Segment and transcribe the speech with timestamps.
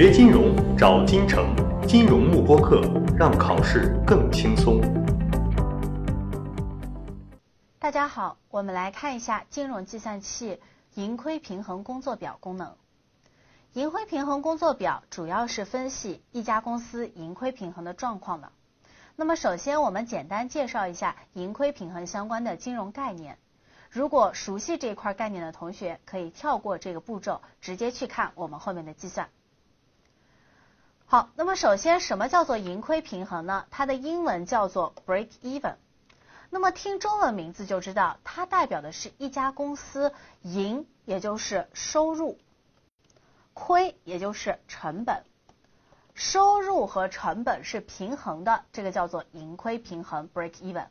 [0.00, 1.52] 学金融找金城，
[1.84, 2.80] 金融慕播课，
[3.18, 4.80] 让考试更轻松。
[7.80, 10.60] 大家好，我们来看一下金融计算器
[10.94, 12.76] 盈亏平衡工作表功能。
[13.72, 18.52] 盈亏平衡工作表主要是分析一家公司盈亏平衡的状况的。
[19.16, 23.36] 那么首先我们简单介绍一下盈亏平衡相关的金融概念。
[23.90, 29.28] 如果熟悉这块概念的同学，可以跳过这个步骤，直接去看我们后面的计算。
[31.10, 33.64] 好，那么首先什么叫做盈亏平衡呢？
[33.70, 35.76] 它的英文叫做 break even。
[36.50, 40.12] 那么听中文名字就知道，它代表的是一家公司
[40.42, 42.36] 盈，也就是收入，
[43.54, 45.24] 亏也就是成本，
[46.12, 50.88] 收入和成本是平衡的，这个叫做盈亏平衡 break even。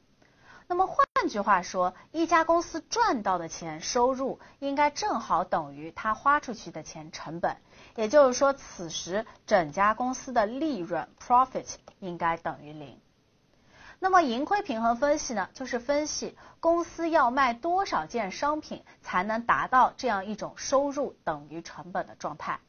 [0.68, 7.58] 那么换句话说，一家公司赚到的钱收入应该正好等于它花出去的钱成本，
[7.98, 11.66] 也就是说，此时整家公司的利润 profit
[12.00, 13.02] 应该等于零。
[13.98, 22.60] 那么盈亏平衡分析呢，就是分析公司要卖多少件商品才能达到这样一种收入等于成本的状态。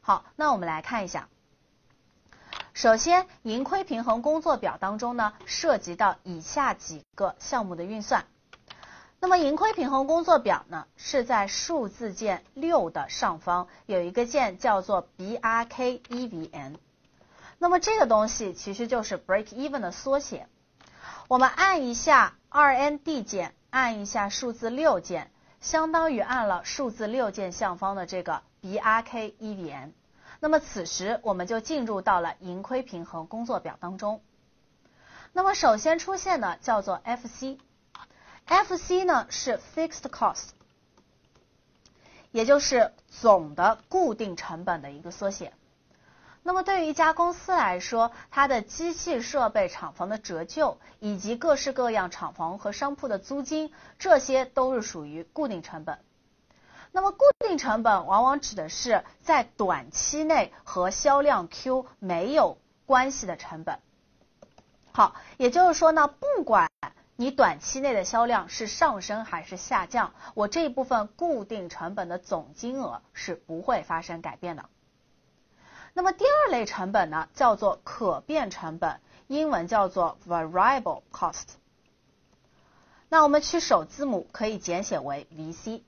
[0.00, 1.28] 好，那我们来看一下。
[2.72, 8.26] 首先，盈亏平衡工作表当中呢，涉及到以下几个项目的运算。
[9.24, 16.74] 那么，盈亏平衡工作表呢，是在数字键六的上方有一个键叫做 BRKEVN。
[17.56, 20.46] 那么这个东西其实就是 break even 的缩写。
[21.26, 29.92] 我们按一下 RND 键，按一下数字六键，相当于按了数字六键上方的这个 BRKEVN。
[30.38, 34.20] 那么此时我们就进入到了盈亏平衡工作表当中。
[35.32, 37.56] 那么首先出现的叫做 F C
[38.46, 40.48] FC 呢是 fixed cost，
[42.30, 45.52] 也就是总的固定成本的一个缩写。
[46.42, 55.98] 那么对于一家公司来说，它的机器设备、厂房的折旧，以及各式各样厂房和商铺的租金，这些都是属于固定成本。
[56.92, 63.78] 那么固定成本往往指的是在短期内和销量 Q 没有关系的成本。
[64.92, 66.70] 好，也就是说呢，不管
[67.16, 74.68] 你短期内的销量是上升还是下降，我这一部分固定成本的总金额是不会发生改变的。
[75.92, 81.44] 那么第二类成本呢，叫做可变成本，英文叫做 variable cost。
[83.08, 85.82] 那我们取首字母可以简写为 VC。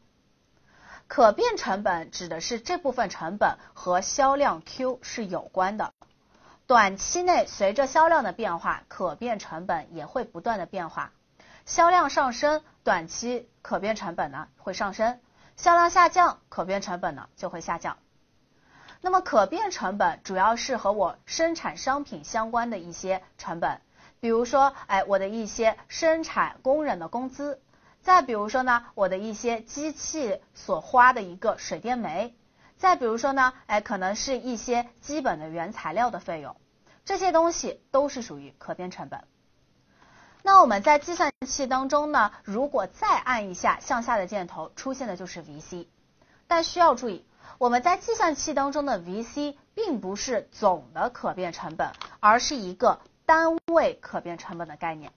[1.08, 5.92] 可变成本指的是这部分成本和销量 Q 是有关的，
[6.68, 11.12] 短期内随着销量的变化，可变成本也会不断的变化。
[11.66, 15.18] 销量上升，短期可变成本呢会上升；
[15.56, 17.98] 销量下降，可变成本呢就会下降。
[19.00, 23.80] 那么可变成本主要是和我生产商品相关的一些成本，
[24.20, 27.60] 比如说，哎，我的一些生产工人的工资。
[28.00, 32.36] 再比如说呢，我的一些机器所花的一个水电煤，
[32.78, 36.54] 再比如说呢，哎，可能是一些基本的原材料的费用，
[37.04, 39.24] 这些东西都是属于可变成本。
[40.46, 45.88] 那我们在计算器当中呢，如果再按一下向下的箭头，出现的就是 VC。
[46.46, 47.26] 但需要注意，
[47.58, 51.90] 我们在计算器当中的 VC 并不是总的可变成本，
[52.20, 55.12] 而是一个单位可变成本的概念。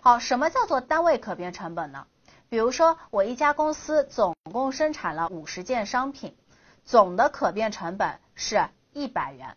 [0.00, 2.08] 好，什么叫做单位可变成本呢？
[2.48, 6.36] 比如说，我一家公司总共生产了五十件商品，
[6.84, 9.56] 总的可变成本是一百元。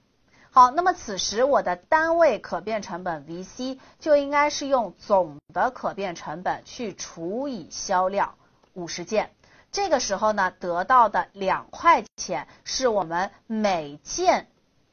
[0.54, 8.36] 好，那么此时我的单位可变成本 VC 就应该是用总的可变成本去除以销量
[8.74, 9.32] 五十件，
[9.72, 14.48] 这个时候呢，得到的两块钱是我们每件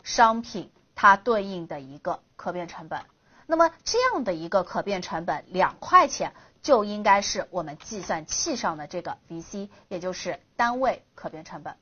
[0.05, 3.01] 商品它对应的一个可变成本。
[3.47, 11.75] 那么这样的一个可变成本两块钱就应该是我们计算器上的这个 VC，也就是单位可变成本。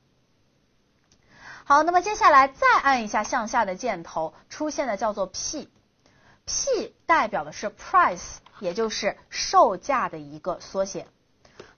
[1.69, 11.07] 好，那么接下来再按一下向下的箭头，出现的叫做 P，P 代表的是 price，也就是售价的一个缩写。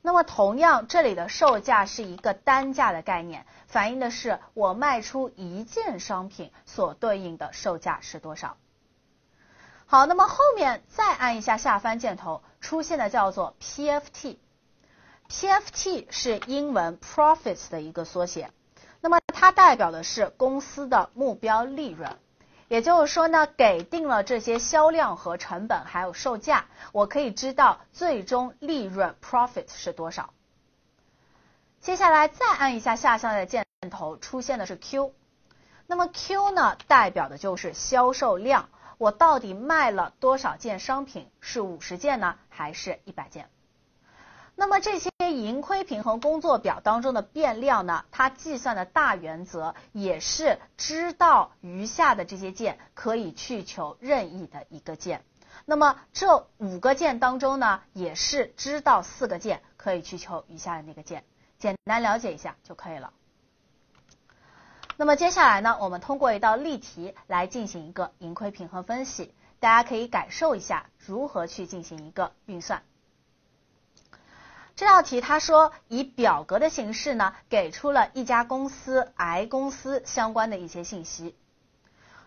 [0.03, 8.57] 那么同样，这里的售价是一个单价的概念，反映的是我卖出一件商品所对应的售价是多少。
[9.87, 14.37] 好，那么后面再按一下下翻箭头，出现的叫做 PFT，PFT
[16.11, 18.51] 是英文 profits 的一个缩写，
[19.39, 22.17] 它代表的是公司的目标利润，
[22.67, 30.33] 也就是说呢，给定了这些销量和成本还有售价，我可以知道最终利润 profit 是多少。
[31.79, 35.13] 接下来再按一下下向的箭头，出现的是 Q。
[35.87, 41.31] 那么 Q 呢，代表的就是销售量，我到底卖了多少件商品？
[41.39, 43.49] 是五十件呢，还是一百件？
[44.55, 55.23] 那么这些盈亏平衡工作表当中的变量呢，它计算的大原则也是知道余下的这些键可以去求任意的一个键。
[55.65, 61.23] 那么这五个键当中呢，也是知道四个键可以去求余下的那个键，
[61.57, 63.13] 简单了解一下就可以了。
[64.97, 72.81] 那么接下来呢，我们通过一道例题来进行一个盈亏平衡分析，大家可以感受一下如何去进行一个运算。
[74.79, 81.35] 这道题他说以表格的形式呢，给出了一家公司 I 公司相关的一些信息。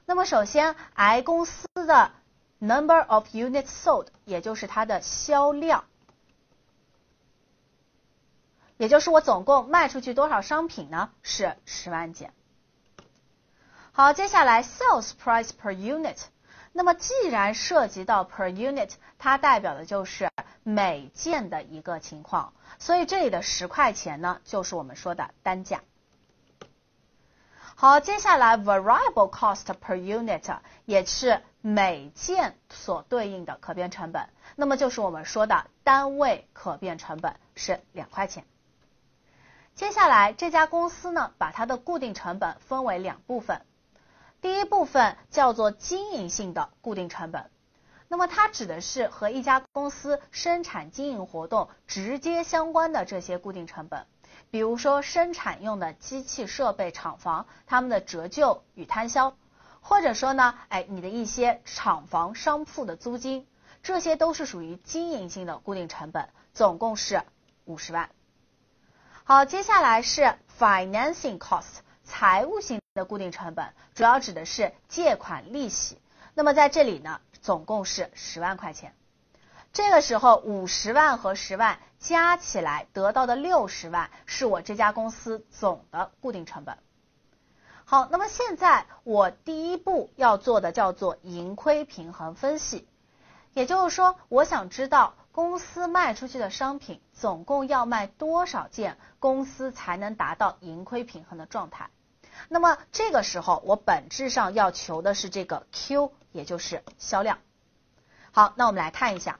[0.05, 2.13] 那么首先 I 公司的
[2.59, 5.85] Number of units sold，也就是它的销量，
[8.77, 11.09] 也就是我总共卖出去多少商品呢？
[11.23, 12.35] 是十万件。
[13.93, 16.19] 好，接下来 sales price per unit。
[16.75, 20.29] 那么既然涉及到 per unit，它代表的就是
[20.63, 25.83] 每件的一个情况，所以这里的十块钱呢，就是我们说的单价。
[27.75, 38.45] 好，接下来 variable cost per unit 也是每件所对应的可变成本，那么就是我们说的单位可变成本是两块钱。
[39.75, 43.63] 接下来这家公司呢，把它的固定成本分为两部分，
[44.41, 47.51] 第一部分叫做经营性的固定成本，
[48.13, 54.07] 那么它指的是和一家公司生产经营活动直接相关的这些固定成本。
[54.51, 59.35] 比如说生产用的机器设备、厂房，它们的折旧与摊销，
[59.81, 63.47] 或者说呢，哎，你的一些厂房、商铺的租金，
[63.83, 67.23] 这些都是属于经营性的固定成本，总共是
[67.65, 68.11] 五十万。
[69.25, 75.97] 好，接下来是 financing cost，财务性的固定成本，主要指的是借款利息。
[76.35, 78.95] 那么在这里呢，总共是十万块钱。
[79.75, 86.79] 这个时候，五十万和十万加起来得到的六十万，是我这家公司总的固定成本。
[87.85, 92.87] 好，那么现在我第一步要做的叫做盈亏平衡分析，
[93.55, 101.91] 也就是说，我想知道公司卖出去的商品总共要卖多少件，公司才能达到盈亏平衡的状态。
[102.49, 107.39] 那么这个时候，我本质上要求的是这个 Q，也就是销量。
[108.31, 109.39] 好，那我们来看一下。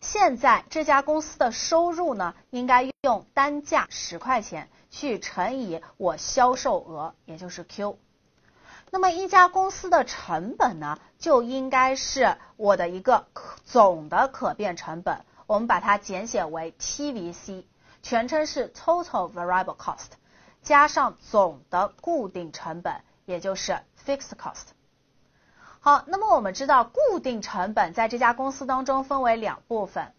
[0.00, 7.98] 现在这家公司的收入呢，应该用单价十块钱去乘以我销售额，也就是 Q。
[8.90, 13.26] 那么一家公司的成本呢，就应该是我的一个
[13.66, 17.64] 总的可变成本，我们把它简写为 TVC，
[18.02, 20.08] 全称是 Total Variable Cost，
[20.62, 24.68] 加上总的固定成本，也就是 Fixed Cost。
[25.80, 30.12] 好，那么我们知道固定成本在这家公司当中分为两部分，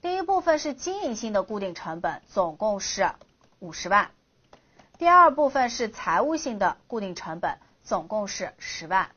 [0.00, 3.10] 第一部分是经营性的固定成本，总共是
[3.58, 4.06] 五十万；
[4.98, 9.10] 第二部分是财务性的固定成本，总共是十万。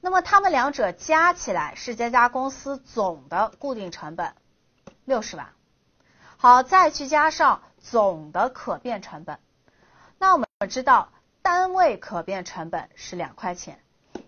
[0.00, 4.34] 那么它们两者加起来是这家公司总的固定成本
[5.04, 5.52] 六十万。
[6.42, 9.38] 好，再去加上总的可变成本，
[10.18, 11.10] 那我们知道
[11.42, 13.78] 单位可变成本是两块钱。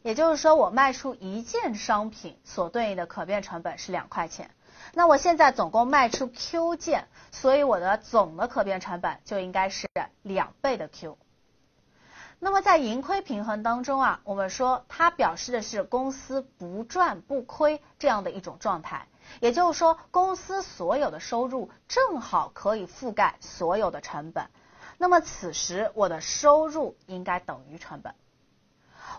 [0.03, 4.51] 也就是说，我卖出一件商品所对应的可变成本是两块钱。
[4.93, 9.89] 那我现在总共卖出 Q 件，所以我的总的可变成本就应该是
[10.21, 11.17] 两倍的 Q。
[12.39, 19.07] 那么在盈亏平衡当中啊，我们说它表示的是公司不赚不亏这样的一种状态。
[19.41, 24.47] 也就是说，公司所有的收入正好可以覆盖所有的成本。
[24.99, 28.15] 那么此时我的收入应该等于成本。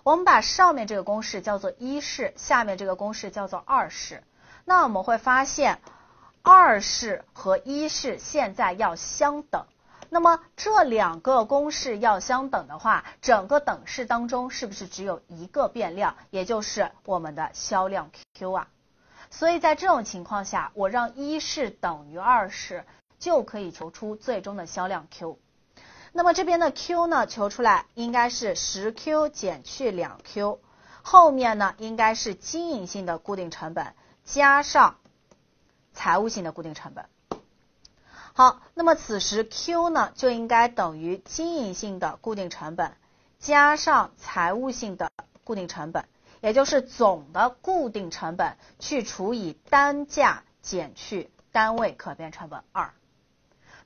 [0.04, 4.24] 我们把上面这个公式叫做一式，下面这个公式叫做二式。
[4.66, 5.80] 那我们会发现，
[6.42, 9.66] 二式和一式现在要相等。
[10.10, 18.68] 那么这两个公式要相等的话，整个等式当中是不是只有一个变量，也就是我们的销量 Q 啊？
[19.36, 22.86] 所以在这种情况下，我让一式等于二式，
[23.18, 25.40] 就可以求出最终的销量 Q。
[26.12, 30.60] 那么这边的 Q 呢，求出来应该是十 Q 减去两 Q，
[31.02, 34.98] 后面呢应该是经营性的固定成本加上
[35.94, 37.06] 财务性的固定成本。
[38.34, 42.94] 好，那么此时 Q 呢就应该等于经营性的固定成本
[43.40, 45.12] 加上财务性的
[45.44, 46.06] 固定成本，
[46.44, 52.94] 也就是总的固定成本去除以单价减去单位可变成本二。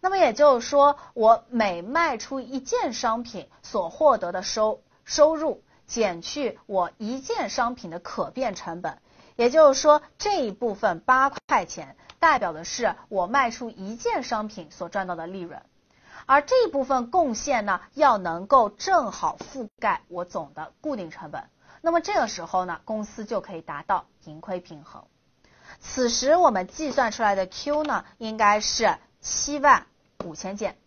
[0.01, 8.97] 那么也就是说，我每卖出一件商品所获得的收收入，减去我一件商品的可变成本，
[9.35, 15.61] 也就是说这一部分八块钱代表的是我卖出一件商品所赚到的利润，
[16.25, 21.43] 而这一部分贡献呢，要能够正好覆盖我总的固定成本。
[21.81, 25.05] 那么这个时候呢，公司就可以达到盈亏平衡。
[25.79, 29.85] 此时我们计算出来的 Q 呢，应该是七万
[30.23, 30.77] 五千件。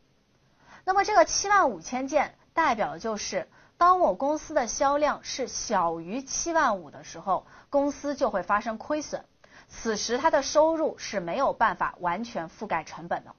[0.84, 9.24] 那么这个七万五千件代表的就是，当我公司的销量是小于七万五的时候，公司就会发生亏损。
[9.68, 13.34] 此时它的收入是没有办法完全覆盖成本的。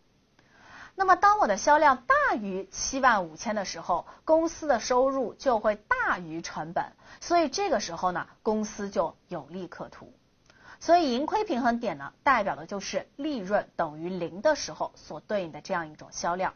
[0.96, 10.12] 那么当我的销量大于七万五千的时候，公司的收入就会大于成本，所以这个时候呢，公司就有利可图。
[10.82, 16.56] 所以盈亏平衡点呢，代表的就是利润等于零的时候所对应的这样一种销量。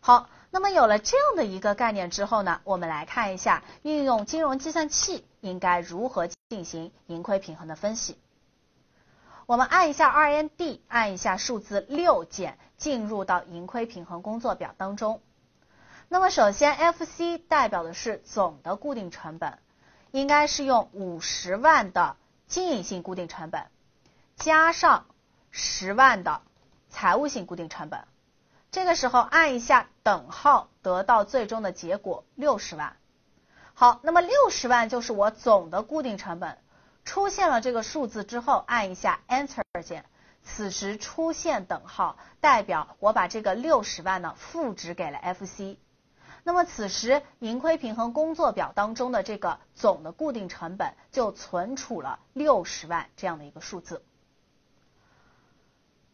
[0.00, 8.18] 好，那么有了这样的一个概念之后呢，我们来看一下运用金融计算器应该如何进行盈亏平衡的分析。
[9.46, 15.22] 我们按一下 R N D，按一下数字六键，进入到盈亏平衡工作表当中。
[16.08, 19.58] 那么首先 F C 代表的是总的固定成本，
[20.10, 23.66] 应该是用五十万的经营性固定成本
[24.36, 25.06] 加上
[25.50, 26.42] 十万的
[26.90, 28.06] 财务性固定成本。
[28.70, 32.96] 这个时候按一下等号，得到最终的结果六十万。
[33.72, 36.58] 好，那么六十万就是我总的固定成本。
[37.04, 40.04] 出现了这个数字之后，按一下 Enter 键，
[40.42, 45.76] 此时出现等号，代表我把这个六十万呢赋值给了 FC。
[46.44, 54.04] 那么此时盈亏平衡工作表当中的这个总的固定成本就存储了六十万这样的一个数字。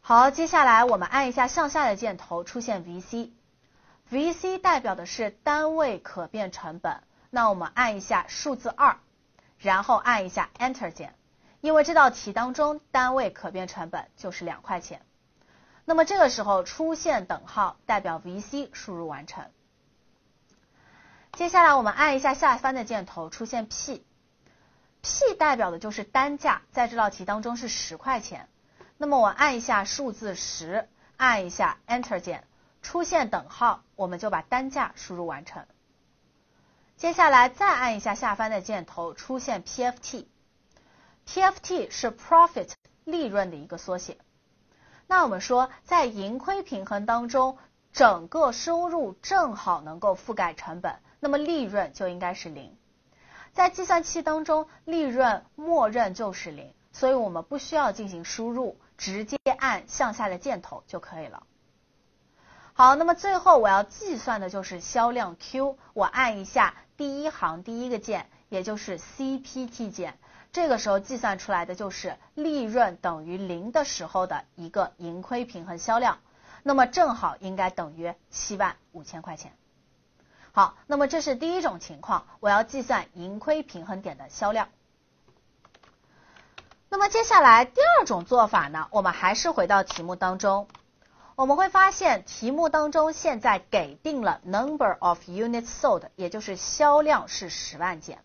[0.00, 8.96] 好，接下来我们按一下向下的箭头，出现 VC，VC 代表的是单位可变成本，那我们按一下数字二。
[9.58, 11.14] 然后按一下 Enter 键，
[11.60, 15.02] 因为这道题当中单位可变成本就是两块钱，
[15.84, 19.44] 那么这个时候出现等号，代表 VC 输入完成。
[21.40, 28.50] 接下来我们按一下下方的箭头，出现 P，P 代表的就是单价，在这道题当中是十块钱，
[28.98, 32.46] 那么我按一下数字十，按一下 Enter 键，
[32.82, 35.64] 出现等号，我们就把单价输入完成。
[36.98, 42.68] 接下来再按一下下方的箭头，出现 PFT，PFT 是 profit
[43.04, 44.18] 利润的一个缩写。
[45.06, 47.56] 那我们说，在盈亏平衡当中，
[47.94, 52.76] 整个收入正好能够覆盖成本，那么利润就应该是零。
[53.52, 61.42] 在计算器当中，利润默认就是零，所以我们不需要进行输入，直接按向下的箭头就可以了。
[62.72, 70.16] 好，那么最后我要计算的就是销量 Q，我按一下第一行第一个键，也就是 CPT 键，
[70.52, 76.20] 这个时候计算出来的就是利润等于零的时候的一个盈亏平衡销量，
[76.62, 79.52] 那么正好应该等于七万五千块钱。
[80.52, 84.68] 好，那么这是第一种情况，我要计算盈亏平衡点的销量。
[86.88, 90.66] 那么接下来第二种做法呢，我们还是回到题目当中。
[91.36, 98.22] 我们会发现题目当中现在给定了 number of units sold，也就是销量是十万件。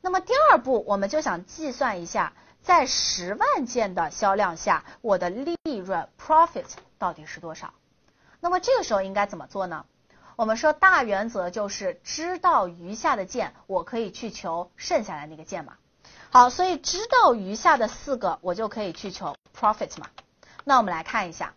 [0.00, 6.66] 那么第二步，我们就想计算一下，在十万件的销量下，我的利润 profit
[6.98, 7.72] 到底是多少？
[8.38, 9.86] 那么这个时候应该怎么做呢？
[10.36, 15.74] 我们说大原则就是知道余下的件，我可以去求剩下来那个件嘛。
[16.30, 20.06] 好，所以知道余下的四个，我就可以去求 profit 嘛。
[20.64, 21.54] 那我们来看一下。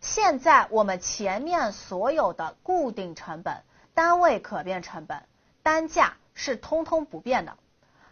[0.00, 3.62] 现在我们前面所有的固定成本、
[3.94, 5.22] 单位可变成本、
[5.62, 7.56] 单价是通通不变的，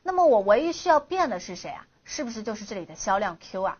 [0.05, 1.85] 那么我唯一需要变的是谁啊？
[2.05, 3.79] 是不是就是这里的销量 Q 啊？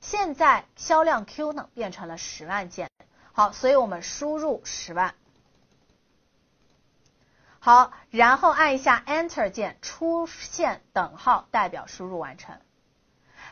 [0.00, 2.88] 现在销量 Q 呢变成了十万件，
[3.32, 5.14] 好，所以我们输入十万，
[7.64, 12.58] 好，然后按一下 Enter 键，出现等号，代表输入完成。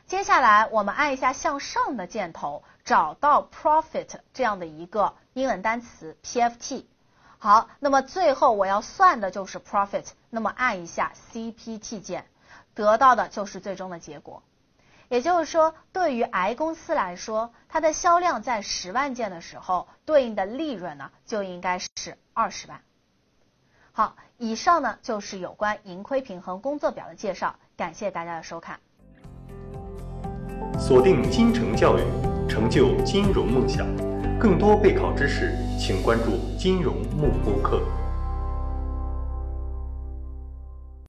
[0.09, 6.87] 接下来我们按一下向上的箭头，找到 profit 这样的一个英文单词 PFT。
[7.39, 12.27] 好，那么最后我要算的就是 profit，那么按一下 CPT 键，
[12.75, 14.43] 得到的就是最终的结果。
[15.09, 22.83] 也就是说，对于 I 公司来说，它的销量在十万件的时候，对应的利润呢就应该是二十万。
[23.93, 28.79] 好，以上呢就是有关盈亏平衡工作表的介绍，感谢大家的收看。
[30.79, 32.03] 锁定金城教育，
[32.49, 33.87] 成就金融梦想。
[34.39, 37.83] 更多备考知识，请关注金融慕播课。